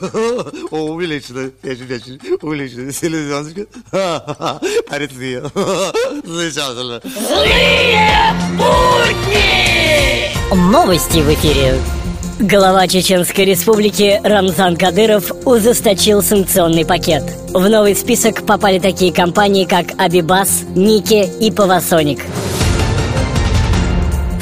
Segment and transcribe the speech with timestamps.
[0.70, 3.66] О, увеличено, печень, печень, увеличено, селезеночка.
[4.90, 5.40] Аритмия.
[6.24, 7.00] Замечательно.
[7.04, 10.70] Злые будни!
[10.70, 11.78] Новости в эфире.
[12.38, 17.24] Глава Чеченской республики Рамзан Кадыров ужесточил санкционный пакет.
[17.52, 22.20] В новый список попали такие компании, как Абибас, Ники и Павасоник.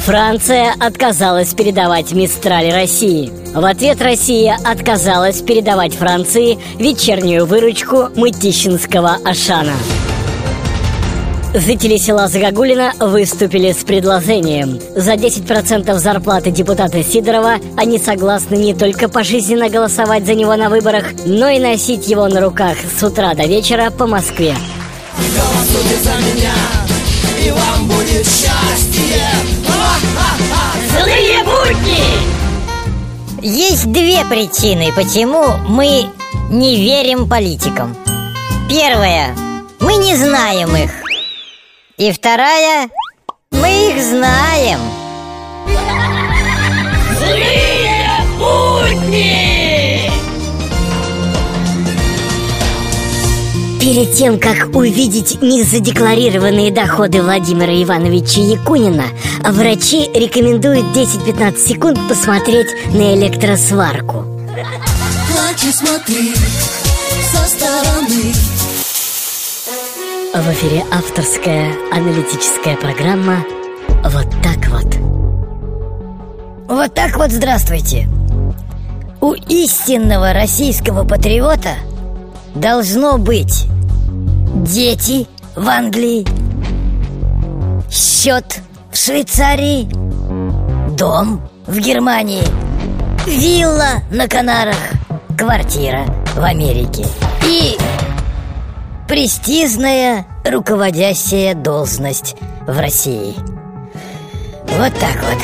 [0.07, 3.29] Франция отказалась передавать Мистраль России.
[3.53, 9.73] В ответ Россия отказалась передавать Франции вечернюю выручку Мытищинского Ашана.
[11.53, 14.79] Жители села Загогулина выступили с предложением.
[14.95, 21.07] За 10% зарплаты депутата Сидорова они согласны не только пожизненно голосовать за него на выборах,
[21.25, 24.55] но и носить его на руках с утра до вечера по Москве.
[25.17, 26.11] Голосуйте за
[33.49, 36.11] Есть две причины, почему мы
[36.49, 37.95] не верим политикам.
[38.67, 39.33] Первая.
[39.79, 40.91] Мы не знаем их.
[41.95, 42.89] И вторая.
[43.51, 44.79] Мы их знаем.
[47.17, 49.46] Злые будни!
[53.87, 59.05] Перед тем, как увидеть незадекларированные доходы Владимира Ивановича Якунина,
[59.45, 64.25] врачи рекомендуют 10-15 секунд посмотреть на электросварку.
[65.33, 66.33] Так и смотри
[67.31, 68.33] со стороны.
[70.35, 73.45] В эфире авторская аналитическая программа
[74.03, 74.97] «Вот так вот».
[76.67, 78.09] Вот так вот здравствуйте.
[79.21, 81.75] У истинного российского патриота
[82.53, 83.66] должно быть
[84.67, 86.25] дети в Англии,
[87.89, 88.59] счет
[88.91, 89.87] в Швейцарии,
[90.95, 92.43] дом в Германии,
[93.25, 94.75] вилла на Канарах,
[95.37, 97.05] квартира в Америке.
[97.45, 97.77] И
[99.07, 102.35] престижная руководящая должность
[102.67, 103.35] в России.
[104.77, 105.41] Вот так вот.